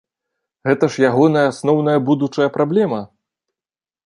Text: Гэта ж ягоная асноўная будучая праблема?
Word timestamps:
Гэта 0.69 0.87
ж 0.95 1.05
ягоная 1.09 1.45
асноўная 1.51 1.95
будучая 2.09 2.49
праблема? 2.57 2.99